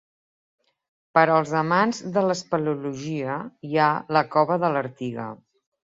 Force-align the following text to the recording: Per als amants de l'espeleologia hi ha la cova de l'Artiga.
Per 1.17 1.23
als 1.33 1.51
amants 1.59 1.99
de 2.15 2.23
l'espeleologia 2.29 3.37
hi 3.69 3.77
ha 3.85 3.91
la 4.19 4.25
cova 4.37 4.59
de 4.65 4.77
l'Artiga. 4.77 5.29